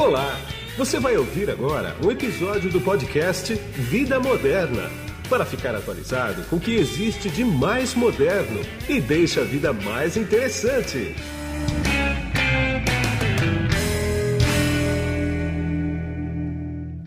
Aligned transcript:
Olá! 0.00 0.34
Você 0.78 0.98
vai 0.98 1.14
ouvir 1.18 1.50
agora 1.50 1.94
um 2.02 2.10
episódio 2.10 2.72
do 2.72 2.80
podcast 2.80 3.52
Vida 3.54 4.18
Moderna 4.18 4.88
para 5.28 5.44
ficar 5.44 5.74
atualizado 5.74 6.42
com 6.48 6.56
o 6.56 6.60
que 6.60 6.74
existe 6.74 7.28
de 7.28 7.44
mais 7.44 7.94
moderno 7.94 8.60
e 8.88 8.98
deixa 8.98 9.42
a 9.42 9.44
vida 9.44 9.74
mais 9.74 10.16
interessante. 10.16 11.14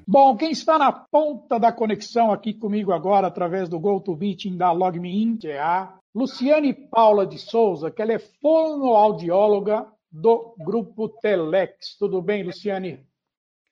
Bom, 0.08 0.38
quem 0.38 0.52
está 0.52 0.78
na 0.78 0.92
ponta 0.92 1.60
da 1.60 1.72
conexão 1.72 2.32
aqui 2.32 2.54
comigo 2.54 2.92
agora, 2.92 3.26
através 3.26 3.68
do 3.68 3.80
GoToMeeting 3.80 4.56
da 4.56 4.72
LogMeIn, 4.72 5.40
é 5.46 5.60
a 5.60 5.96
Luciane 6.14 6.76
Paula 6.76 7.26
de 7.26 7.40
Souza, 7.40 7.90
que 7.90 8.04
ela 8.04 8.14
é 8.14 8.20
fonoaudióloga 8.20 9.88
do 10.14 10.54
Grupo 10.60 11.10
Telex. 11.10 11.98
Tudo 11.98 12.22
bem, 12.22 12.44
Luciane? 12.44 13.04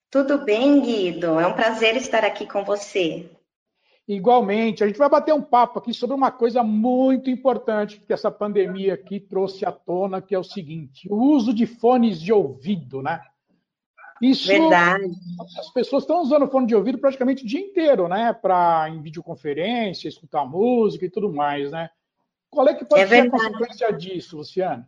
Tudo 0.09 0.39
bem, 0.39 0.81
Guido. 0.81 1.39
É 1.39 1.45
um 1.45 1.53
prazer 1.53 1.95
estar 1.95 2.25
aqui 2.25 2.47
com 2.47 2.65
você. 2.65 3.29
Igualmente, 4.07 4.83
a 4.83 4.87
gente 4.87 4.97
vai 4.97 5.07
bater 5.07 5.33
um 5.33 5.41
papo 5.41 5.77
aqui 5.77 5.93
sobre 5.93 6.15
uma 6.15 6.31
coisa 6.31 6.63
muito 6.63 7.29
importante 7.29 7.99
que 7.99 8.11
essa 8.11 8.31
pandemia 8.31 8.95
aqui 8.95 9.19
trouxe 9.19 9.63
à 9.65 9.71
tona, 9.71 10.21
que 10.21 10.33
é 10.33 10.39
o 10.39 10.43
seguinte: 10.43 11.07
o 11.09 11.15
uso 11.15 11.53
de 11.53 11.67
fones 11.67 12.19
de 12.19 12.33
ouvido, 12.33 13.01
né? 13.03 13.21
Isso, 14.21 14.47
Verdade. 14.47 15.05
As 15.59 15.71
pessoas 15.71 16.03
estão 16.03 16.21
usando 16.21 16.47
fone 16.47 16.67
de 16.67 16.75
ouvido 16.75 16.97
praticamente 16.97 17.43
o 17.43 17.47
dia 17.47 17.59
inteiro, 17.59 18.07
né? 18.07 18.33
Para 18.33 18.89
em 18.89 19.01
videoconferência, 19.01 20.09
escutar 20.09 20.45
música 20.45 21.05
e 21.05 21.09
tudo 21.09 21.31
mais, 21.31 21.71
né? 21.71 21.89
Qual 22.49 22.67
é 22.67 22.73
que 22.73 22.83
pode 22.83 23.01
é 23.01 23.07
ser 23.07 23.21
verdade. 23.21 23.45
a 23.45 23.49
consequência 23.51 23.93
disso, 23.93 24.37
Luciano? 24.37 24.85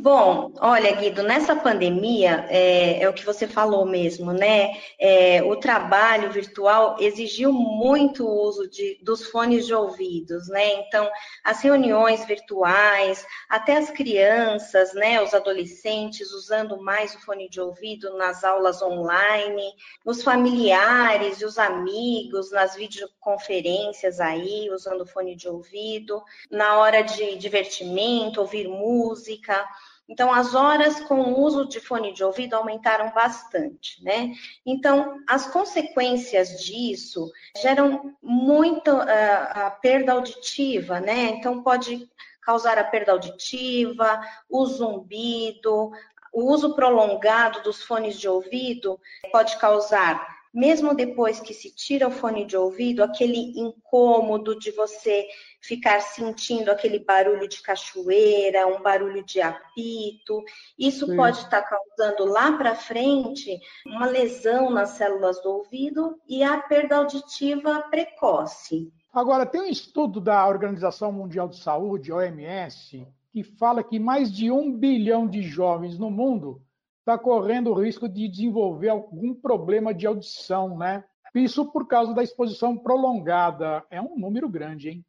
Bom, 0.00 0.52
olha, 0.60 0.92
Guido, 0.94 1.24
nessa 1.24 1.56
pandemia, 1.56 2.46
é, 2.48 3.02
é 3.02 3.08
o 3.08 3.12
que 3.12 3.24
você 3.26 3.48
falou 3.48 3.84
mesmo, 3.84 4.32
né? 4.32 4.70
É, 4.96 5.42
o 5.42 5.56
trabalho 5.56 6.30
virtual 6.30 6.96
exigiu 7.00 7.52
muito 7.52 8.24
o 8.24 8.42
uso 8.44 8.68
de, 8.68 8.96
dos 9.02 9.26
fones 9.26 9.66
de 9.66 9.74
ouvidos, 9.74 10.46
né? 10.46 10.74
Então, 10.74 11.10
as 11.42 11.60
reuniões 11.62 12.24
virtuais, 12.24 13.26
até 13.48 13.76
as 13.76 13.90
crianças, 13.90 14.94
né, 14.94 15.20
os 15.20 15.34
adolescentes 15.34 16.30
usando 16.32 16.80
mais 16.80 17.16
o 17.16 17.20
fone 17.20 17.48
de 17.48 17.60
ouvido 17.60 18.16
nas 18.16 18.44
aulas 18.44 18.80
online, 18.80 19.72
os 20.04 20.22
familiares 20.22 21.40
e 21.40 21.44
os 21.44 21.58
amigos 21.58 22.52
nas 22.52 22.76
videoconferências 22.76 24.20
aí, 24.20 24.70
usando 24.70 25.00
o 25.00 25.06
fone 25.06 25.34
de 25.34 25.48
ouvido, 25.48 26.22
na 26.48 26.78
hora 26.78 27.02
de 27.02 27.36
divertimento, 27.36 28.40
ouvir 28.40 28.68
música. 28.68 29.66
Então, 30.08 30.32
as 30.32 30.54
horas 30.54 31.00
com 31.00 31.20
o 31.20 31.40
uso 31.40 31.68
de 31.68 31.80
fone 31.80 32.12
de 32.12 32.24
ouvido 32.24 32.54
aumentaram 32.54 33.12
bastante, 33.12 34.02
né? 34.02 34.32
Então, 34.64 35.20
as 35.28 35.46
consequências 35.46 36.64
disso 36.64 37.30
geram 37.60 38.16
muito 38.22 38.90
uh, 38.90 39.02
a 39.02 39.70
perda 39.70 40.12
auditiva, 40.12 40.98
né? 40.98 41.24
Então, 41.30 41.62
pode 41.62 42.08
causar 42.40 42.78
a 42.78 42.84
perda 42.84 43.12
auditiva, 43.12 44.20
o 44.48 44.64
zumbido, 44.64 45.92
o 46.32 46.52
uso 46.52 46.74
prolongado 46.74 47.62
dos 47.62 47.82
fones 47.82 48.18
de 48.18 48.28
ouvido 48.28 48.98
pode 49.30 49.58
causar 49.58 50.37
mesmo 50.52 50.94
depois 50.94 51.40
que 51.40 51.52
se 51.52 51.74
tira 51.74 52.08
o 52.08 52.10
fone 52.10 52.44
de 52.44 52.56
ouvido, 52.56 53.02
aquele 53.02 53.52
incômodo 53.58 54.58
de 54.58 54.70
você 54.70 55.26
ficar 55.60 56.00
sentindo 56.00 56.70
aquele 56.70 56.98
barulho 56.98 57.48
de 57.48 57.60
cachoeira, 57.62 58.66
um 58.66 58.80
barulho 58.80 59.24
de 59.24 59.40
apito, 59.40 60.42
isso 60.78 61.06
Sim. 61.06 61.16
pode 61.16 61.38
estar 61.38 61.62
causando 61.62 62.24
lá 62.24 62.52
para 62.56 62.74
frente 62.74 63.58
uma 63.86 64.06
lesão 64.06 64.70
nas 64.70 64.90
células 64.90 65.40
do 65.42 65.50
ouvido 65.50 66.20
e 66.28 66.42
a 66.42 66.58
perda 66.58 66.96
auditiva 66.96 67.82
precoce. 67.90 68.92
Agora, 69.12 69.46
tem 69.46 69.62
um 69.62 69.66
estudo 69.66 70.20
da 70.20 70.46
Organização 70.46 71.10
Mundial 71.10 71.48
de 71.48 71.58
Saúde, 71.58 72.12
OMS, 72.12 73.06
que 73.32 73.42
fala 73.42 73.82
que 73.82 73.98
mais 73.98 74.30
de 74.30 74.50
um 74.50 74.72
bilhão 74.72 75.26
de 75.26 75.42
jovens 75.42 75.98
no 75.98 76.10
mundo 76.10 76.62
está 77.08 77.16
correndo 77.16 77.70
o 77.70 77.74
risco 77.74 78.06
de 78.06 78.28
desenvolver 78.28 78.90
algum 78.90 79.34
problema 79.34 79.94
de 79.94 80.06
audição, 80.06 80.76
né? 80.76 81.02
Isso 81.34 81.64
por 81.72 81.88
causa 81.88 82.12
da 82.12 82.22
exposição 82.22 82.76
prolongada. 82.76 83.82
É 83.90 84.00
um 84.00 84.18
número 84.18 84.46
grande, 84.46 84.90
hein? 84.90 85.04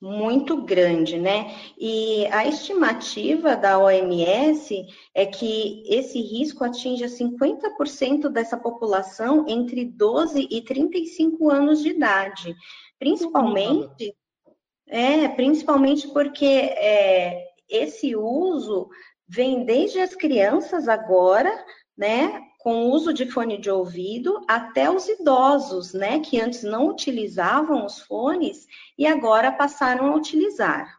Muito 0.00 0.62
grande, 0.62 1.18
né? 1.18 1.50
E 1.78 2.26
a 2.26 2.46
estimativa 2.46 3.56
da 3.56 3.78
OMS 3.78 4.86
é 5.14 5.26
que 5.26 5.82
esse 5.86 6.20
risco 6.20 6.62
atinja 6.62 7.06
50% 7.06 8.28
dessa 8.28 8.56
população 8.56 9.46
entre 9.48 9.86
12 9.86 10.46
e 10.50 10.60
35 10.60 11.50
anos 11.50 11.82
de 11.82 11.88
idade. 11.88 12.54
Principalmente, 12.98 14.14
é, 14.86 15.26
principalmente 15.28 16.06
porque 16.08 16.44
é, 16.44 17.48
esse 17.68 18.14
uso 18.14 18.88
vem 19.28 19.64
desde 19.64 20.00
as 20.00 20.14
crianças 20.14 20.88
agora, 20.88 21.52
né, 21.96 22.40
com 22.60 22.84
o 22.84 22.90
uso 22.90 23.12
de 23.12 23.30
fone 23.30 23.58
de 23.58 23.70
ouvido, 23.70 24.44
até 24.48 24.90
os 24.90 25.08
idosos, 25.08 25.92
né, 25.92 26.20
que 26.20 26.40
antes 26.40 26.62
não 26.62 26.88
utilizavam 26.88 27.84
os 27.84 28.00
fones 28.00 28.66
e 28.96 29.06
agora 29.06 29.52
passaram 29.52 30.12
a 30.12 30.16
utilizar. 30.16 30.98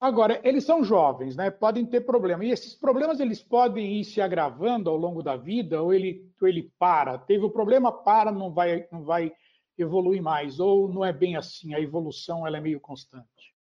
Agora, 0.00 0.38
eles 0.44 0.64
são 0.64 0.84
jovens, 0.84 1.34
né? 1.34 1.50
Podem 1.50 1.86
ter 1.86 2.02
problema. 2.02 2.44
E 2.44 2.50
esses 2.50 2.74
problemas 2.74 3.20
eles 3.20 3.42
podem 3.42 4.00
ir 4.00 4.04
se 4.04 4.20
agravando 4.20 4.90
ao 4.90 4.98
longo 4.98 5.22
da 5.22 5.34
vida, 5.34 5.80
ou 5.80 5.94
ele, 5.94 6.30
ou 6.38 6.46
ele 6.46 6.70
para. 6.78 7.16
Teve 7.16 7.46
o 7.46 7.50
problema, 7.50 7.90
para, 7.90 8.30
não 8.30 8.52
vai, 8.52 8.86
não 8.92 9.02
vai 9.02 9.32
evoluir 9.78 10.22
mais. 10.22 10.60
Ou 10.60 10.92
não 10.92 11.02
é 11.02 11.10
bem 11.10 11.36
assim, 11.36 11.72
a 11.72 11.80
evolução 11.80 12.46
ela 12.46 12.58
é 12.58 12.60
meio 12.60 12.80
constante. 12.80 13.53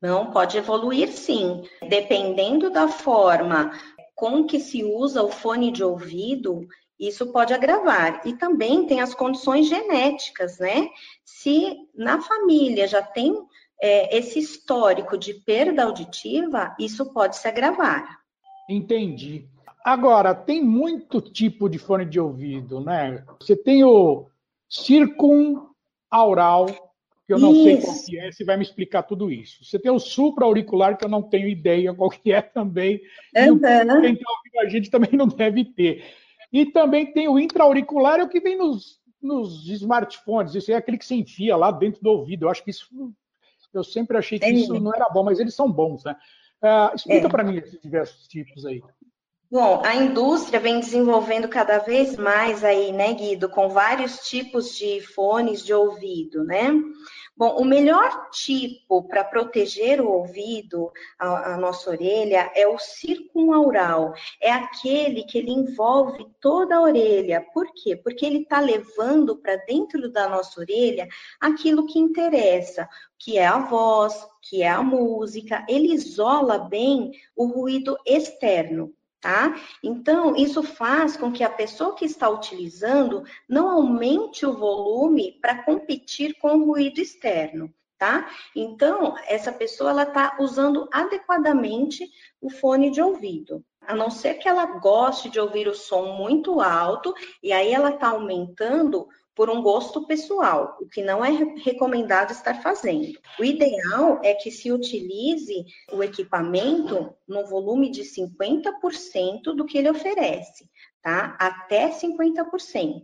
Não, 0.00 0.30
pode 0.30 0.56
evoluir 0.56 1.12
sim. 1.12 1.62
Dependendo 1.88 2.70
da 2.70 2.88
forma 2.88 3.72
com 4.14 4.44
que 4.44 4.58
se 4.60 4.84
usa 4.84 5.22
o 5.22 5.30
fone 5.30 5.70
de 5.70 5.84
ouvido, 5.84 6.66
isso 6.98 7.32
pode 7.32 7.54
agravar. 7.54 8.20
E 8.26 8.34
também 8.34 8.86
tem 8.86 9.00
as 9.00 9.14
condições 9.14 9.66
genéticas, 9.66 10.58
né? 10.58 10.88
Se 11.24 11.76
na 11.94 12.20
família 12.20 12.86
já 12.86 13.02
tem 13.02 13.34
é, 13.80 14.16
esse 14.16 14.38
histórico 14.38 15.16
de 15.16 15.34
perda 15.34 15.84
auditiva, 15.84 16.74
isso 16.78 17.12
pode 17.12 17.36
se 17.36 17.48
agravar. 17.48 18.20
Entendi. 18.68 19.48
Agora, 19.82 20.34
tem 20.34 20.62
muito 20.62 21.20
tipo 21.20 21.68
de 21.68 21.78
fone 21.78 22.04
de 22.04 22.20
ouvido, 22.20 22.80
né? 22.80 23.24
Você 23.40 23.56
tem 23.56 23.82
o 23.82 24.26
circunaural, 24.68 26.66
que 27.30 27.34
eu 27.34 27.38
não 27.38 27.52
isso. 27.52 27.62
sei 27.62 27.76
qual 27.80 28.04
que 28.04 28.18
é, 28.18 28.32
você 28.32 28.44
vai 28.44 28.56
me 28.56 28.64
explicar 28.64 29.04
tudo 29.04 29.30
isso. 29.30 29.64
Você 29.64 29.78
tem 29.78 29.92
o 29.92 30.00
supra-auricular, 30.00 30.96
que 30.96 31.04
eu 31.04 31.08
não 31.08 31.22
tenho 31.22 31.48
ideia 31.48 31.94
qual 31.94 32.10
que 32.10 32.32
é 32.32 32.42
também, 32.42 33.00
uhum. 33.36 33.44
e 33.44 33.50
o, 33.52 33.60
quem 33.60 34.14
está 34.14 34.32
ouvindo 34.32 34.58
a 34.60 34.68
gente 34.68 34.90
também 34.90 35.10
não 35.12 35.28
deve 35.28 35.64
ter. 35.64 36.04
E 36.52 36.66
também 36.66 37.12
tem 37.12 37.28
o 37.28 37.38
intra-auricular, 37.38 38.18
é 38.18 38.24
o 38.24 38.28
que 38.28 38.40
vem 38.40 38.58
nos, 38.58 39.00
nos 39.22 39.68
smartphones, 39.68 40.56
isso 40.56 40.72
é 40.72 40.74
aquele 40.74 40.98
que 40.98 41.06
se 41.06 41.14
enfia 41.14 41.56
lá 41.56 41.70
dentro 41.70 42.02
do 42.02 42.10
ouvido. 42.10 42.46
Eu 42.46 42.50
acho 42.50 42.64
que 42.64 42.70
isso, 42.70 42.88
eu 43.72 43.84
sempre 43.84 44.18
achei 44.18 44.36
que 44.36 44.46
é. 44.46 44.50
isso 44.50 44.80
não 44.80 44.92
era 44.92 45.08
bom, 45.08 45.22
mas 45.22 45.38
eles 45.38 45.54
são 45.54 45.70
bons, 45.70 46.02
né? 46.02 46.16
Uh, 46.60 46.94
explica 46.96 47.26
é. 47.28 47.30
para 47.30 47.44
mim 47.44 47.58
esses 47.58 47.80
diversos 47.80 48.26
tipos 48.26 48.66
aí. 48.66 48.82
Bom, 49.52 49.82
a 49.84 49.96
indústria 49.96 50.60
vem 50.60 50.78
desenvolvendo 50.78 51.48
cada 51.48 51.78
vez 51.78 52.16
mais 52.16 52.62
aí, 52.62 52.92
né, 52.92 53.12
Guido, 53.12 53.48
com 53.48 53.68
vários 53.68 54.20
tipos 54.20 54.76
de 54.76 55.00
fones 55.00 55.64
de 55.64 55.74
ouvido, 55.74 56.44
né? 56.44 56.70
Bom, 57.36 57.56
o 57.56 57.64
melhor 57.64 58.30
tipo 58.30 59.02
para 59.08 59.24
proteger 59.24 60.00
o 60.00 60.08
ouvido, 60.08 60.92
a, 61.18 61.54
a, 61.54 61.56
nossa 61.56 61.90
orelha, 61.90 62.48
é 62.54 62.68
o 62.68 62.78
circunaural. 62.78 64.14
É 64.40 64.52
aquele 64.52 65.24
que 65.24 65.38
ele 65.38 65.50
envolve 65.50 66.24
toda 66.40 66.76
a 66.76 66.82
orelha. 66.82 67.44
Por 67.52 67.66
quê? 67.74 67.96
Porque 67.96 68.24
ele 68.24 68.42
está 68.42 68.60
levando 68.60 69.36
para 69.36 69.56
dentro 69.56 70.12
da 70.12 70.28
nossa 70.28 70.60
orelha 70.60 71.08
aquilo 71.40 71.86
que 71.86 71.98
interessa, 71.98 72.88
que 73.18 73.36
é 73.36 73.48
a 73.48 73.58
voz, 73.58 74.14
que 74.42 74.62
é 74.62 74.68
a 74.68 74.80
música. 74.80 75.66
Ele 75.68 75.92
isola 75.92 76.56
bem 76.56 77.10
o 77.34 77.46
ruído 77.46 77.98
externo 78.06 78.94
tá? 79.20 79.54
Então, 79.82 80.34
isso 80.34 80.62
faz 80.62 81.16
com 81.16 81.30
que 81.30 81.44
a 81.44 81.50
pessoa 81.50 81.94
que 81.94 82.04
está 82.04 82.28
utilizando 82.28 83.22
não 83.48 83.68
aumente 83.68 84.46
o 84.46 84.56
volume 84.56 85.38
para 85.40 85.62
competir 85.62 86.38
com 86.38 86.56
o 86.56 86.66
ruído 86.66 87.00
externo, 87.00 87.72
tá? 87.98 88.30
Então, 88.56 89.14
essa 89.26 89.52
pessoa 89.52 89.90
ela 89.90 90.04
está 90.04 90.36
usando 90.40 90.88
adequadamente 90.90 92.08
o 92.40 92.48
fone 92.48 92.90
de 92.90 93.02
ouvido. 93.02 93.62
A 93.82 93.94
não 93.94 94.10
ser 94.10 94.34
que 94.34 94.48
ela 94.48 94.64
goste 94.64 95.28
de 95.28 95.40
ouvir 95.40 95.68
o 95.68 95.74
som 95.74 96.12
muito 96.16 96.60
alto, 96.60 97.12
e 97.42 97.52
aí 97.52 97.72
ela 97.72 97.90
está 97.90 98.08
aumentando 98.08 99.06
por 99.40 99.48
um 99.48 99.62
gosto 99.62 100.06
pessoal, 100.06 100.76
o 100.82 100.86
que 100.86 101.00
não 101.00 101.24
é 101.24 101.30
recomendado 101.64 102.30
estar 102.30 102.60
fazendo. 102.60 103.18
O 103.38 103.42
ideal 103.42 104.20
é 104.22 104.34
que 104.34 104.50
se 104.50 104.70
utilize 104.70 105.64
o 105.90 106.02
equipamento 106.02 107.14
no 107.26 107.46
volume 107.46 107.90
de 107.90 108.02
50% 108.02 109.54
do 109.56 109.64
que 109.64 109.78
ele 109.78 109.88
oferece, 109.88 110.68
tá? 111.00 111.38
Até 111.40 111.88
50%. 111.88 113.00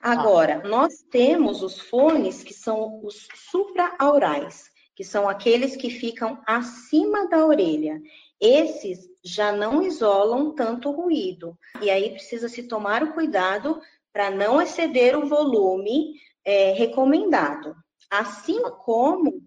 Agora, 0.00 0.62
nós 0.66 1.04
temos 1.10 1.62
os 1.62 1.78
fones 1.78 2.42
que 2.42 2.54
são 2.54 3.04
os 3.04 3.28
supraaurais, 3.50 4.70
que 4.96 5.04
são 5.04 5.28
aqueles 5.28 5.76
que 5.76 5.90
ficam 5.90 6.40
acima 6.46 7.28
da 7.28 7.44
orelha. 7.44 8.00
Esses 8.40 9.10
já 9.22 9.52
não 9.52 9.82
isolam 9.82 10.54
tanto 10.54 10.90
ruído. 10.90 11.54
E 11.82 11.90
aí 11.90 12.12
precisa 12.12 12.48
se 12.48 12.62
tomar 12.62 13.02
o 13.02 13.12
cuidado 13.12 13.78
para 14.14 14.30
não 14.30 14.62
exceder 14.62 15.18
o 15.18 15.26
volume 15.26 16.14
é, 16.44 16.70
recomendado. 16.72 17.74
Assim 18.08 18.62
como 18.84 19.42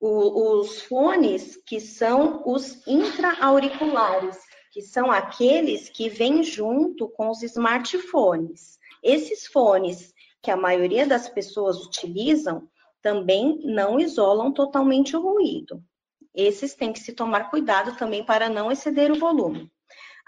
o, 0.00 0.58
os 0.58 0.82
fones 0.82 1.56
que 1.64 1.80
são 1.80 2.42
os 2.44 2.84
intra-auriculares, 2.84 4.36
que 4.72 4.82
são 4.82 5.12
aqueles 5.12 5.88
que 5.88 6.08
vêm 6.08 6.42
junto 6.42 7.08
com 7.10 7.30
os 7.30 7.44
smartphones. 7.44 8.76
Esses 9.04 9.46
fones 9.46 10.12
que 10.42 10.50
a 10.50 10.56
maioria 10.56 11.06
das 11.06 11.28
pessoas 11.28 11.80
utilizam 11.86 12.68
também 13.00 13.60
não 13.62 14.00
isolam 14.00 14.52
totalmente 14.52 15.16
o 15.16 15.22
ruído. 15.22 15.80
Esses 16.34 16.74
têm 16.74 16.92
que 16.92 17.00
se 17.00 17.12
tomar 17.12 17.50
cuidado 17.50 17.96
também 17.96 18.24
para 18.24 18.48
não 18.48 18.70
exceder 18.70 19.12
o 19.12 19.18
volume. 19.18 19.70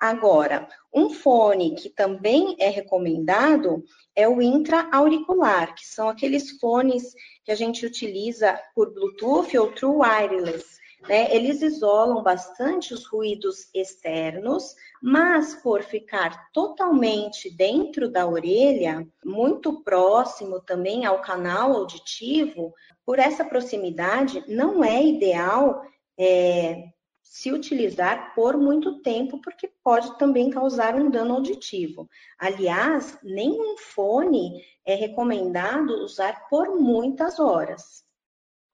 Agora, 0.01 0.69
um 0.93 1.11
fone 1.11 1.75
que 1.75 1.89
também 1.89 2.57
é 2.59 2.69
recomendado 2.69 3.85
é 4.15 4.29
o 4.29 4.43
intra-auricular, 4.43 5.75
que 5.75 5.87
são 5.87 6.09
aqueles 6.09 6.59
fones 6.59 7.15
que 7.45 7.53
a 7.53 7.55
gente 7.55 7.87
utiliza 7.87 8.59
por 8.75 8.93
Bluetooth 8.93 9.57
ou 9.57 9.73
True 9.73 9.97
Wireless. 9.97 10.81
Né? 11.09 11.35
Eles 11.35 11.63
isolam 11.63 12.23
bastante 12.23 12.93
os 12.93 13.07
ruídos 13.07 13.69
externos, 13.75 14.75
mas 15.03 15.55
por 15.55 15.83
ficar 15.83 16.51
totalmente 16.53 17.51
dentro 17.51 18.11
da 18.11 18.27
orelha, 18.27 19.07
muito 19.25 19.83
próximo 19.83 20.61
também 20.61 21.07
ao 21.07 21.23
canal 21.23 21.73
auditivo, 21.73 22.75
por 23.07 23.19
essa 23.19 23.45
proximidade, 23.45 24.45
não 24.47 24.85
é 24.85 25.03
ideal 25.05 25.83
é, 26.19 26.85
se 27.31 27.53
utilizar 27.53 28.35
por 28.35 28.57
muito 28.57 29.01
tempo, 29.03 29.41
porque 29.41 29.71
pode 29.85 30.19
também 30.19 30.51
causar 30.51 30.97
um 30.97 31.09
dano 31.09 31.35
auditivo. 31.35 32.11
Aliás, 32.37 33.17
nenhum 33.23 33.77
fone 33.79 34.65
é 34.85 34.97
recomendado 34.97 36.03
usar 36.03 36.49
por 36.49 36.77
muitas 36.81 37.39
horas. 37.39 38.05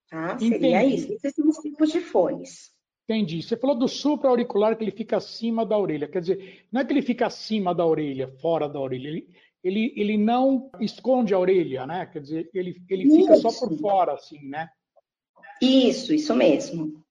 Tá? 0.09 0.39
Seria 0.39 0.83
isso. 0.83 1.13
Esses 1.13 1.35
são 1.35 1.47
os 1.47 1.59
tipos 1.59 1.93
de 1.93 2.01
fones. 2.01 2.73
Entendi. 3.05 3.43
Você 3.43 3.59
falou 3.59 3.77
do 3.77 3.87
supra-auricular 3.87 4.75
que 4.75 4.85
ele 4.85 4.91
fica 4.91 5.19
acima 5.19 5.67
da 5.67 5.77
orelha. 5.77 6.09
Quer 6.09 6.21
dizer, 6.23 6.67
não 6.73 6.81
é 6.81 6.85
que 6.87 6.95
ele 6.95 7.03
fica 7.03 7.27
acima 7.27 7.75
da 7.75 7.85
orelha, 7.85 8.27
fora 8.41 8.67
da 8.67 8.81
orelha. 8.81 9.09
Ele, 9.09 9.29
ele, 9.63 9.93
ele 9.95 10.17
não 10.17 10.71
esconde 10.81 11.35
a 11.35 11.39
orelha, 11.39 11.87
né? 11.87 12.07
Quer 12.07 12.23
dizer, 12.23 12.51
ele, 12.55 12.83
ele 12.89 13.05
fica 13.05 13.37
só 13.37 13.51
por 13.53 13.79
fora, 13.79 14.15
assim, 14.15 14.49
né? 14.49 14.71
Isso, 15.61 16.15
isso 16.15 16.35
mesmo. 16.35 17.05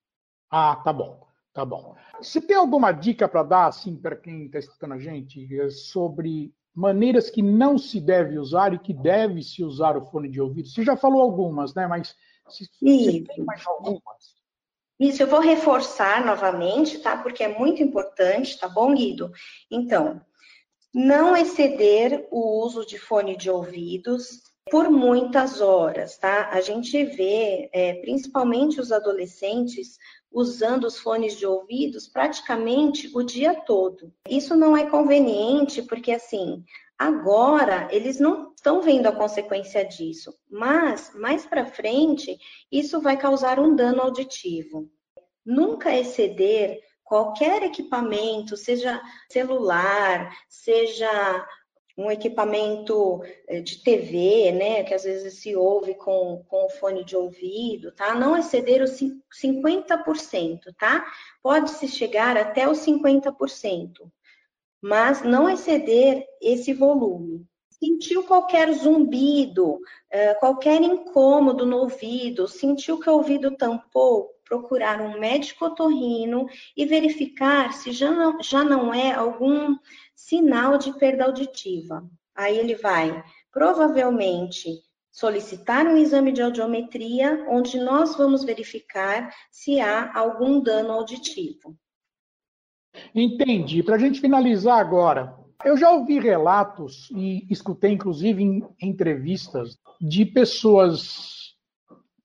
Ah, 0.50 0.74
tá 0.74 0.92
bom. 0.92 1.25
Tá 1.56 1.64
bom. 1.64 1.96
Você 2.20 2.38
tem 2.38 2.54
alguma 2.54 2.92
dica 2.92 3.26
para 3.26 3.42
dar, 3.42 3.66
assim, 3.68 3.96
para 3.96 4.14
quem 4.14 4.44
está 4.44 4.58
escutando 4.58 4.92
a 4.92 4.98
gente, 4.98 5.48
eh, 5.58 5.70
sobre 5.70 6.52
maneiras 6.74 7.30
que 7.30 7.40
não 7.40 7.78
se 7.78 7.98
deve 7.98 8.38
usar 8.38 8.74
e 8.74 8.78
que 8.78 8.92
deve 8.92 9.42
se 9.42 9.64
usar 9.64 9.96
o 9.96 10.04
fone 10.04 10.28
de 10.28 10.38
ouvido? 10.38 10.68
Você 10.68 10.84
já 10.84 10.98
falou 10.98 11.22
algumas, 11.22 11.74
né? 11.74 11.86
Mas 11.86 12.14
se, 12.50 12.66
você 12.78 13.22
tem 13.22 13.42
mais 13.42 13.66
algumas. 13.66 14.36
Isso, 15.00 15.22
eu 15.22 15.26
vou 15.26 15.40
reforçar 15.40 16.26
novamente, 16.26 16.98
tá? 16.98 17.16
Porque 17.16 17.42
é 17.42 17.58
muito 17.58 17.82
importante, 17.82 18.60
tá 18.60 18.68
bom, 18.68 18.94
Guido? 18.94 19.32
Então, 19.70 20.20
não 20.92 21.34
exceder 21.34 22.28
o 22.30 22.62
uso 22.62 22.84
de 22.84 22.98
fone 22.98 23.34
de 23.34 23.48
ouvidos 23.48 24.42
por 24.70 24.90
muitas 24.90 25.60
horas, 25.60 26.18
tá? 26.18 26.50
A 26.50 26.60
gente 26.60 27.04
vê, 27.04 27.70
é, 27.72 27.94
principalmente 27.94 28.80
os 28.80 28.90
adolescentes, 28.90 29.96
usando 30.30 30.84
os 30.84 30.98
fones 30.98 31.36
de 31.38 31.46
ouvidos 31.46 32.08
praticamente 32.08 33.10
o 33.14 33.22
dia 33.22 33.54
todo. 33.54 34.12
Isso 34.28 34.56
não 34.56 34.76
é 34.76 34.90
conveniente 34.90 35.82
porque 35.82 36.12
assim, 36.12 36.64
agora 36.98 37.88
eles 37.92 38.18
não 38.18 38.52
estão 38.54 38.82
vendo 38.82 39.06
a 39.06 39.12
consequência 39.12 39.84
disso, 39.84 40.34
mas 40.50 41.12
mais 41.14 41.46
para 41.46 41.64
frente 41.64 42.36
isso 42.70 43.00
vai 43.00 43.16
causar 43.16 43.60
um 43.60 43.74
dano 43.74 44.02
auditivo. 44.02 44.90
Nunca 45.44 45.96
exceder 45.96 46.80
qualquer 47.04 47.62
equipamento, 47.62 48.56
seja 48.56 49.00
celular, 49.30 50.36
seja 50.48 51.46
um 51.96 52.10
equipamento 52.10 53.22
eh, 53.48 53.60
de 53.60 53.82
TV, 53.82 54.52
né, 54.52 54.82
que 54.84 54.92
às 54.92 55.04
vezes 55.04 55.40
se 55.40 55.56
ouve 55.56 55.94
com, 55.94 56.44
com 56.46 56.66
o 56.66 56.70
fone 56.70 57.02
de 57.04 57.16
ouvido, 57.16 57.90
tá? 57.92 58.14
Não 58.14 58.36
exceder 58.36 58.82
os 58.82 58.98
50%, 59.42 60.74
tá? 60.78 61.06
Pode-se 61.42 61.88
chegar 61.88 62.36
até 62.36 62.68
os 62.68 62.78
50%, 62.78 63.92
mas 64.82 65.22
não 65.22 65.48
exceder 65.48 66.26
esse 66.40 66.74
volume. 66.74 67.46
Sentiu 67.70 68.24
qualquer 68.24 68.72
zumbido, 68.72 69.80
eh, 70.10 70.34
qualquer 70.34 70.82
incômodo 70.82 71.64
no 71.64 71.78
ouvido, 71.78 72.46
sentiu 72.46 73.00
que 73.00 73.08
o 73.08 73.14
ouvido 73.14 73.56
tampou, 73.56 74.36
procurar 74.44 75.00
um 75.00 75.18
médico 75.18 75.66
otorrino 75.66 76.46
e 76.76 76.86
verificar 76.86 77.72
se 77.72 77.90
já 77.90 78.10
não, 78.10 78.40
já 78.42 78.62
não 78.62 78.94
é 78.94 79.12
algum 79.12 79.76
sinal 80.16 80.78
de 80.78 80.92
perda 80.98 81.26
auditiva. 81.26 82.08
Aí 82.34 82.58
ele 82.58 82.74
vai 82.74 83.22
provavelmente 83.52 84.82
solicitar 85.12 85.86
um 85.86 85.96
exame 85.96 86.32
de 86.32 86.42
audiometria, 86.42 87.46
onde 87.48 87.78
nós 87.78 88.16
vamos 88.16 88.42
verificar 88.42 89.32
se 89.50 89.80
há 89.80 90.12
algum 90.18 90.60
dano 90.60 90.92
auditivo. 90.92 91.78
Entendi. 93.14 93.82
Para 93.82 93.96
a 93.96 93.98
gente 93.98 94.20
finalizar 94.20 94.78
agora, 94.78 95.34
eu 95.64 95.76
já 95.76 95.90
ouvi 95.90 96.18
relatos 96.18 97.10
e 97.10 97.46
escutei, 97.50 97.92
inclusive, 97.92 98.42
em 98.42 98.62
entrevistas 98.80 99.78
de 100.00 100.26
pessoas 100.26 101.54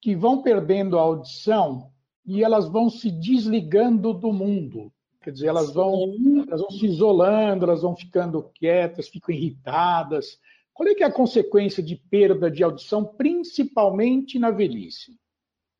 que 0.02 0.16
vão 0.16 0.42
perdendo 0.42 0.98
a 0.98 1.02
audição 1.02 1.92
e 2.26 2.44
elas 2.44 2.68
vão 2.68 2.90
se 2.90 3.10
desligando 3.10 4.14
do 4.14 4.34
mundo. 4.34 4.92
Quer 5.22 5.32
dizer, 5.32 5.48
elas 5.48 5.72
vão, 5.72 6.16
elas 6.48 6.62
vão 6.62 6.72
se 6.72 6.86
isolando, 6.86 7.66
elas 7.66 7.84
vão 7.84 7.96
ficando 7.96 8.50
quietas, 8.56 9.08
ficam 9.08 9.34
irritadas. 9.34 10.40
Qual 10.74 10.90
é 10.90 10.96
que 10.96 11.04
é 11.04 11.08
a 11.08 11.14
consequência 11.14 11.84
de 11.84 11.96
perda 11.96 12.50
de 12.50 12.64
audição, 12.64 13.06
principalmente 13.06 14.40
na 14.40 14.50
velhice? 14.50 15.20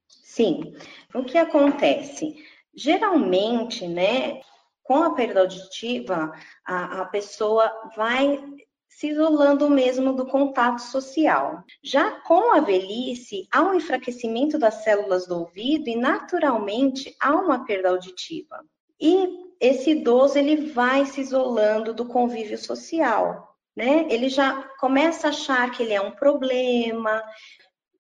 Sim. 0.08 0.76
O 1.14 1.24
que 1.24 1.38
acontece? 1.38 2.36
Geralmente, 2.74 3.88
né, 3.88 4.42
com 4.84 5.04
a 5.04 5.16
perda 5.16 5.42
auditiva, 5.42 6.32
a, 6.64 7.02
a 7.02 7.06
pessoa 7.06 7.72
vai 7.96 8.40
se 8.88 9.08
isolando 9.08 9.70
mesmo 9.70 10.14
do 10.14 10.28
contato 10.28 10.80
social. 10.80 11.64
Já 11.82 12.12
com 12.22 12.54
a 12.54 12.60
velhice, 12.60 13.48
há 13.52 13.64
um 13.64 13.74
enfraquecimento 13.74 14.60
das 14.60 14.84
células 14.84 15.26
do 15.26 15.40
ouvido 15.40 15.90
e, 15.90 15.96
naturalmente, 15.96 17.16
há 17.20 17.34
uma 17.34 17.66
perda 17.66 17.90
auditiva. 17.90 18.64
E 19.02 19.56
esse 19.60 19.92
idoso 19.92 20.38
ele 20.38 20.72
vai 20.72 21.06
se 21.06 21.22
isolando 21.22 21.94
do 21.94 22.06
convívio 22.06 22.58
social, 22.58 23.58
né? 23.76 24.06
Ele 24.10 24.30
já 24.30 24.64
começa 24.80 25.28
a 25.28 25.30
achar 25.32 25.72
que 25.72 25.82
ele 25.82 25.94
é 25.94 26.02
um 26.02 26.12
problema, 26.12 27.24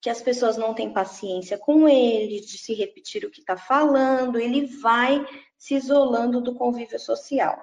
que 0.02 0.10
as 0.10 0.22
pessoas 0.22 0.58
não 0.58 0.74
têm 0.74 0.94
paciência 0.94 1.58
com 1.58 1.88
ele, 1.88 2.42
de 2.42 2.58
se 2.58 2.74
repetir 2.74 3.26
o 3.26 3.32
que 3.32 3.40
está 3.40 3.58
falando, 3.58 4.40
ele 4.40 4.66
vai 4.66 5.26
se 5.58 5.76
isolando 5.76 6.42
do 6.42 6.56
convívio 6.56 7.00
social. 7.00 7.60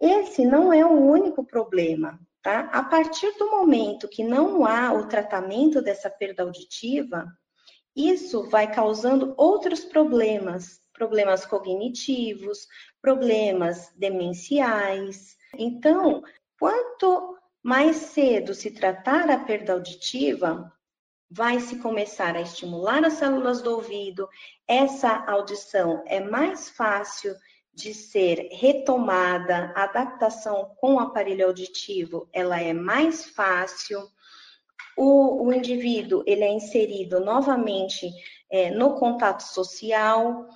Esse 0.00 0.44
não 0.44 0.72
é 0.72 0.84
o 0.84 0.92
único 0.92 1.44
problema. 1.44 2.18
Tá? 2.42 2.60
A 2.72 2.82
partir 2.84 3.32
do 3.36 3.50
momento 3.50 4.08
que 4.08 4.22
não 4.22 4.64
há 4.64 4.92
o 4.92 5.06
tratamento 5.06 5.82
dessa 5.82 6.08
perda 6.08 6.44
auditiva, 6.44 7.26
isso 7.94 8.48
vai 8.48 8.72
causando 8.72 9.34
outros 9.36 9.84
problemas, 9.84 10.80
problemas 10.98 11.46
cognitivos, 11.46 12.66
problemas 13.00 13.92
demenciais. 13.96 15.36
Então, 15.56 16.22
quanto 16.58 17.38
mais 17.62 17.96
cedo 17.96 18.52
se 18.52 18.72
tratar 18.72 19.30
a 19.30 19.38
perda 19.38 19.74
auditiva, 19.74 20.72
vai 21.30 21.60
se 21.60 21.78
começar 21.78 22.34
a 22.34 22.40
estimular 22.40 23.04
as 23.04 23.14
células 23.14 23.62
do 23.62 23.72
ouvido, 23.72 24.28
essa 24.66 25.24
audição 25.26 26.02
é 26.06 26.20
mais 26.20 26.70
fácil 26.70 27.34
de 27.72 27.94
ser 27.94 28.48
retomada, 28.50 29.72
a 29.76 29.84
adaptação 29.84 30.74
com 30.78 30.94
o 30.94 31.00
aparelho 31.00 31.46
auditivo, 31.46 32.28
ela 32.32 32.60
é 32.60 32.72
mais 32.72 33.26
fácil. 33.26 34.00
o, 34.96 35.46
o 35.46 35.52
indivíduo 35.52 36.24
ele 36.26 36.42
é 36.42 36.52
inserido 36.52 37.20
novamente 37.20 38.10
é, 38.50 38.70
no 38.70 38.94
contato 38.94 39.42
social 39.42 40.48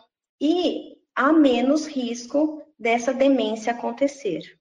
e 0.43 0.99
há 1.15 1.33
menos 1.33 1.87
risco 1.87 2.61
dessa 2.77 3.15
demência 3.15 3.73
acontecer. 3.73 4.59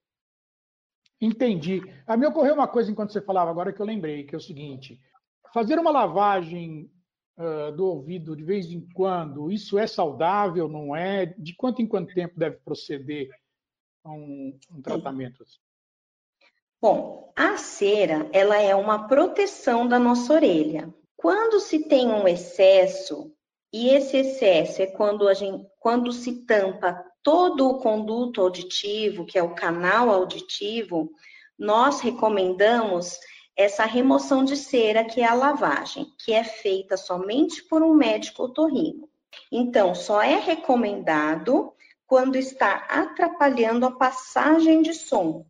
Entendi. 1.19 1.81
A 2.05 2.15
mim 2.15 2.27
ocorreu 2.27 2.53
uma 2.53 2.67
coisa 2.67 2.91
enquanto 2.91 3.11
você 3.11 3.21
falava 3.21 3.49
agora 3.49 3.73
que 3.73 3.81
eu 3.81 3.85
lembrei, 3.85 4.23
que 4.23 4.35
é 4.35 4.37
o 4.37 4.41
seguinte: 4.41 5.01
fazer 5.51 5.79
uma 5.79 5.89
lavagem 5.89 6.91
uh, 7.35 7.71
do 7.71 7.87
ouvido 7.87 8.35
de 8.35 8.43
vez 8.43 8.67
em 8.71 8.87
quando, 8.93 9.51
isso 9.51 9.79
é 9.79 9.87
saudável, 9.87 10.67
não 10.67 10.95
é? 10.95 11.25
De 11.25 11.55
quanto 11.55 11.81
em 11.81 11.87
quanto 11.87 12.13
tempo 12.13 12.37
deve 12.37 12.57
proceder 12.57 13.29
um, 14.05 14.55
um 14.71 14.81
tratamento 14.83 15.41
assim? 15.41 15.59
Bom, 16.79 17.33
a 17.35 17.57
cera, 17.57 18.29
ela 18.31 18.57
é 18.57 18.75
uma 18.75 19.07
proteção 19.07 19.87
da 19.87 19.97
nossa 19.97 20.31
orelha. 20.33 20.93
Quando 21.15 21.59
se 21.59 21.87
tem 21.87 22.07
um 22.07 22.27
excesso, 22.27 23.31
e 23.73 23.89
esse 23.89 24.17
excesso 24.17 24.81
é 24.81 24.87
quando, 24.87 25.27
a 25.27 25.33
gente, 25.33 25.70
quando 25.81 26.13
se 26.13 26.45
tampa 26.45 27.03
todo 27.23 27.67
o 27.67 27.79
conduto 27.79 28.39
auditivo, 28.39 29.25
que 29.25 29.35
é 29.35 29.41
o 29.41 29.55
canal 29.55 30.11
auditivo, 30.11 31.11
nós 31.57 31.99
recomendamos 32.01 33.17
essa 33.57 33.83
remoção 33.83 34.45
de 34.45 34.55
cera, 34.55 35.03
que 35.03 35.21
é 35.21 35.25
a 35.25 35.33
lavagem, 35.33 36.05
que 36.23 36.33
é 36.33 36.43
feita 36.43 36.95
somente 36.95 37.63
por 37.63 37.81
um 37.81 37.95
médico 37.95 38.43
otorrino. 38.43 39.09
Então, 39.51 39.95
só 39.95 40.21
é 40.21 40.35
recomendado 40.35 41.73
quando 42.05 42.35
está 42.35 42.85
atrapalhando 42.87 43.87
a 43.87 43.91
passagem 43.91 44.83
de 44.83 44.93
som. 44.93 45.47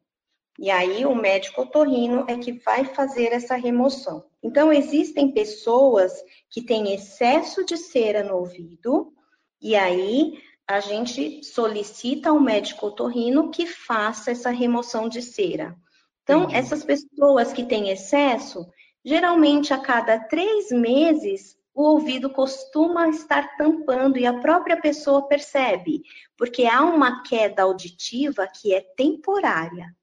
E 0.57 0.71
aí, 0.71 1.05
o 1.05 1.13
médico 1.13 1.63
otorrino 1.63 2.23
é 2.29 2.38
que 2.38 2.53
vai 2.53 2.85
fazer 2.85 3.33
essa 3.33 3.55
remoção. 3.55 4.23
Então, 4.41 4.71
existem 4.71 5.29
pessoas 5.31 6.13
que 6.50 6.61
têm 6.61 6.93
excesso 6.93 7.65
de 7.65 7.75
cera 7.75 8.23
no 8.23 8.38
ouvido, 8.38 9.13
e 9.61 9.75
aí 9.75 10.41
a 10.67 10.79
gente 10.79 11.43
solicita 11.43 12.29
ao 12.29 12.39
médico 12.39 12.87
otorrino 12.87 13.51
que 13.51 13.65
faça 13.65 14.31
essa 14.31 14.49
remoção 14.49 15.09
de 15.09 15.21
cera. 15.21 15.75
Então, 16.23 16.43
Entendi. 16.43 16.55
essas 16.55 16.83
pessoas 16.83 17.51
que 17.51 17.63
têm 17.63 17.89
excesso, 17.89 18.65
geralmente 19.03 19.73
a 19.73 19.77
cada 19.77 20.17
três 20.17 20.71
meses, 20.71 21.57
o 21.73 21.83
ouvido 21.83 22.29
costuma 22.29 23.09
estar 23.09 23.57
tampando 23.57 24.17
e 24.17 24.25
a 24.25 24.39
própria 24.39 24.79
pessoa 24.79 25.27
percebe, 25.27 26.03
porque 26.37 26.65
há 26.65 26.81
uma 26.83 27.23
queda 27.23 27.63
auditiva 27.63 28.47
que 28.47 28.73
é 28.73 28.81
temporária, 28.81 29.93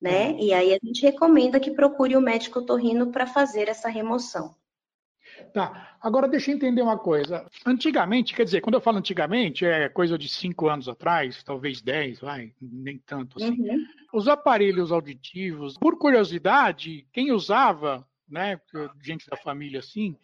né? 0.00 0.30
Uhum. 0.30 0.38
E 0.40 0.52
aí 0.52 0.74
a 0.74 0.78
gente 0.82 1.02
recomenda 1.02 1.60
que 1.60 1.70
procure 1.70 2.16
o 2.16 2.20
médico 2.20 2.60
otorrino 2.60 3.10
para 3.10 3.26
fazer 3.26 3.68
essa 3.68 3.88
remoção. 3.88 4.54
Tá. 5.52 5.96
Agora 6.00 6.28
deixa 6.28 6.50
eu 6.50 6.56
entender 6.56 6.82
uma 6.82 6.98
coisa. 6.98 7.46
Antigamente, 7.64 8.34
quer 8.34 8.44
dizer, 8.44 8.60
quando 8.60 8.74
eu 8.74 8.80
falo 8.80 8.98
antigamente, 8.98 9.64
é 9.64 9.88
coisa 9.88 10.16
de 10.18 10.28
cinco 10.28 10.68
anos 10.68 10.88
atrás, 10.88 11.42
talvez 11.42 11.80
dez, 11.80 12.20
vai, 12.20 12.52
nem 12.60 12.98
tanto 12.98 13.36
assim. 13.36 13.60
Uhum. 13.60 13.86
Os 14.12 14.28
aparelhos 14.28 14.92
auditivos, 14.92 15.76
por 15.78 15.98
curiosidade, 15.98 17.06
quem 17.12 17.32
usava, 17.32 18.06
né, 18.28 18.60
gente 19.02 19.28
da 19.28 19.36
família 19.36 19.80
assim, 19.80 20.16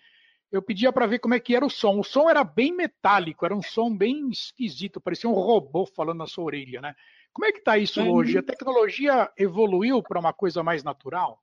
eu 0.50 0.60
pedia 0.60 0.92
para 0.92 1.06
ver 1.06 1.18
como 1.18 1.34
é 1.34 1.40
que 1.40 1.56
era 1.56 1.64
o 1.64 1.70
som. 1.70 1.98
O 1.98 2.04
som 2.04 2.28
era 2.28 2.44
bem 2.44 2.72
metálico, 2.76 3.44
era 3.44 3.56
um 3.56 3.62
som 3.62 3.94
bem 3.96 4.28
esquisito, 4.28 5.00
parecia 5.00 5.28
um 5.28 5.32
robô 5.32 5.86
falando 5.86 6.18
na 6.18 6.26
sua 6.26 6.44
orelha, 6.44 6.80
né? 6.80 6.94
Como 7.32 7.46
é 7.46 7.52
que 7.52 7.58
está 7.58 7.78
isso 7.78 8.02
uhum. 8.02 8.12
hoje? 8.12 8.36
A 8.36 8.42
tecnologia 8.42 9.30
evoluiu 9.38 10.02
para 10.02 10.20
uma 10.20 10.34
coisa 10.34 10.62
mais 10.62 10.84
natural? 10.84 11.41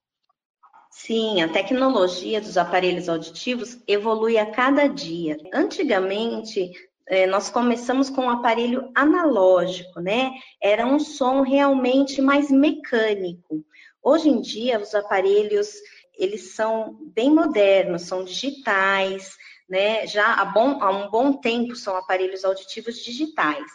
Sim, 0.91 1.41
a 1.41 1.47
tecnologia 1.47 2.41
dos 2.41 2.57
aparelhos 2.57 3.07
auditivos 3.07 3.79
evolui 3.87 4.37
a 4.37 4.51
cada 4.51 4.87
dia. 4.87 5.37
Antigamente, 5.53 6.71
é, 7.07 7.27
nós 7.27 7.49
começamos 7.49 8.09
com 8.09 8.23
um 8.25 8.29
aparelho 8.29 8.91
analógico, 8.95 9.99
né? 9.99 10.31
Era 10.61 10.85
um 10.85 10.99
som 10.99 11.41
realmente 11.41 12.21
mais 12.21 12.49
mecânico. 12.49 13.63
Hoje 14.01 14.29
em 14.29 14.41
dia, 14.41 14.79
os 14.79 14.93
aparelhos 14.95 15.73
eles 16.17 16.53
são 16.53 16.97
bem 17.13 17.33
modernos, 17.33 18.03
são 18.03 18.23
digitais, 18.23 19.37
né? 19.69 20.05
Já 20.07 20.33
há, 20.33 20.45
bom, 20.45 20.81
há 20.81 20.89
um 20.91 21.09
bom 21.09 21.33
tempo 21.33 21.75
são 21.75 21.95
aparelhos 21.95 22.43
auditivos 22.43 22.97
digitais. 23.03 23.71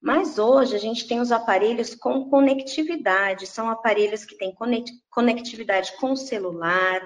Mas 0.00 0.38
hoje 0.38 0.76
a 0.76 0.78
gente 0.78 1.06
tem 1.08 1.20
os 1.20 1.32
aparelhos 1.32 1.94
com 1.94 2.28
conectividade, 2.28 3.46
são 3.46 3.68
aparelhos 3.68 4.24
que 4.24 4.36
têm 4.36 4.54
conectividade 5.10 5.96
com 5.96 6.12
o 6.12 6.16
celular, 6.16 7.00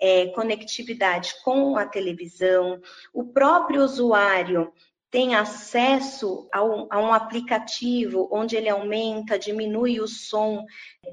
é, 0.00 0.26
conectividade 0.28 1.34
com 1.44 1.76
a 1.76 1.86
televisão. 1.86 2.80
O 3.12 3.24
próprio 3.24 3.82
usuário 3.82 4.72
tem 5.10 5.34
acesso 5.34 6.48
a 6.52 6.62
um, 6.62 6.86
a 6.88 6.98
um, 6.98 7.12
aplicativo 7.12 8.28
onde 8.32 8.56
ele 8.56 8.68
aumenta, 8.68 9.38
diminui 9.38 10.00
o 10.00 10.06
som 10.06 10.64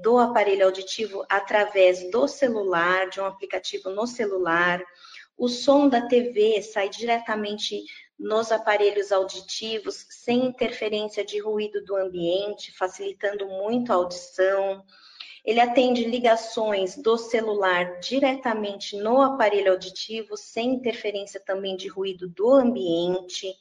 do 0.02 0.20
aparelho 0.20 0.66
auditivo 0.66 1.26
através 1.28 2.10
do 2.12 2.28
celular, 2.28 3.10
de 3.10 3.20
um 3.20 3.26
aplicativo 3.26 3.90
no 3.90 4.06
celular. 4.06 4.84
O 5.36 5.48
som 5.48 5.90
da 5.90 6.02
TV 6.08 6.62
sai 6.62 6.90
diretamente 6.90 7.84
nos 8.20 8.52
aparelhos 8.52 9.12
auditivos, 9.12 10.06
sem 10.10 10.46
interferência 10.46 11.24
de 11.24 11.40
ruído 11.40 11.84
do 11.84 11.96
ambiente, 11.96 12.76
facilitando 12.76 13.48
muito 13.48 13.92
a 13.92 13.96
audição. 13.96 14.84
Ele 15.46 15.60
atende 15.60 16.04
ligações 16.04 16.98
do 16.98 17.18
celular 17.18 18.00
diretamente 18.00 18.98
no 18.98 19.22
aparelho 19.22 19.72
auditivo, 19.72 20.36
sem 20.36 20.74
interferência 20.74 21.40
também 21.40 21.78
de 21.78 21.88
ruído 21.88 22.28
do 22.28 22.54
ambiente, 22.54 23.54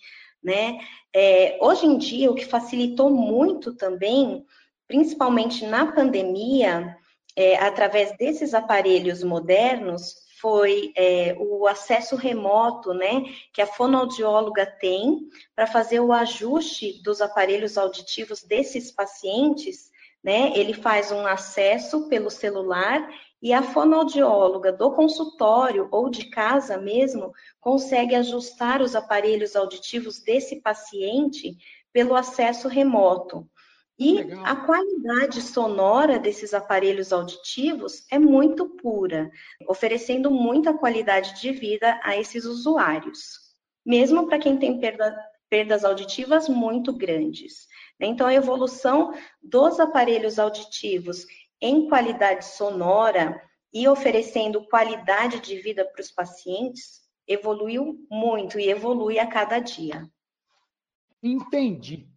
né? 0.42 0.78
É, 1.12 1.58
hoje 1.60 1.86
em 1.86 1.98
dia, 1.98 2.30
o 2.30 2.34
que 2.34 2.44
facilitou 2.44 3.10
muito 3.10 3.74
também, 3.74 4.44
principalmente 4.88 5.66
na 5.66 5.92
pandemia, 5.92 6.96
é, 7.36 7.56
através 7.56 8.16
desses 8.16 8.54
aparelhos 8.54 9.22
modernos, 9.22 10.25
foi 10.40 10.92
é, 10.96 11.34
o 11.38 11.66
acesso 11.66 12.16
remoto, 12.16 12.92
né, 12.92 13.24
que 13.52 13.62
a 13.62 13.66
fonoaudióloga 13.66 14.66
tem 14.66 15.20
para 15.54 15.66
fazer 15.66 16.00
o 16.00 16.12
ajuste 16.12 17.02
dos 17.02 17.20
aparelhos 17.20 17.78
auditivos 17.78 18.42
desses 18.42 18.90
pacientes, 18.90 19.90
né? 20.22 20.52
Ele 20.56 20.74
faz 20.74 21.12
um 21.12 21.24
acesso 21.24 22.08
pelo 22.08 22.30
celular 22.30 23.08
e 23.40 23.52
a 23.52 23.62
fonoaudióloga 23.62 24.72
do 24.72 24.90
consultório 24.90 25.88
ou 25.92 26.10
de 26.10 26.28
casa 26.30 26.76
mesmo 26.76 27.32
consegue 27.60 28.14
ajustar 28.14 28.82
os 28.82 28.96
aparelhos 28.96 29.54
auditivos 29.54 30.20
desse 30.20 30.60
paciente 30.60 31.56
pelo 31.92 32.14
acesso 32.14 32.66
remoto. 32.66 33.48
E 33.98 34.16
Legal. 34.16 34.44
a 34.44 34.56
qualidade 34.56 35.40
sonora 35.40 36.18
desses 36.18 36.52
aparelhos 36.52 37.12
auditivos 37.12 38.04
é 38.10 38.18
muito 38.18 38.68
pura, 38.68 39.30
oferecendo 39.66 40.30
muita 40.30 40.74
qualidade 40.74 41.40
de 41.40 41.50
vida 41.50 41.98
a 42.02 42.14
esses 42.16 42.44
usuários, 42.44 43.38
mesmo 43.84 44.26
para 44.26 44.38
quem 44.38 44.58
tem 44.58 44.78
perda, 44.78 45.16
perdas 45.48 45.82
auditivas 45.82 46.46
muito 46.46 46.92
grandes. 46.92 47.66
Né? 47.98 48.08
Então, 48.08 48.26
a 48.26 48.34
evolução 48.34 49.14
dos 49.42 49.80
aparelhos 49.80 50.38
auditivos 50.38 51.24
em 51.60 51.88
qualidade 51.88 52.44
sonora 52.44 53.40
e 53.72 53.88
oferecendo 53.88 54.66
qualidade 54.68 55.40
de 55.40 55.56
vida 55.58 55.84
para 55.86 56.02
os 56.02 56.10
pacientes 56.10 57.00
evoluiu 57.26 58.06
muito 58.10 58.58
e 58.58 58.68
evolui 58.68 59.18
a 59.18 59.26
cada 59.26 59.58
dia. 59.58 60.06
Entendi. 61.22 62.08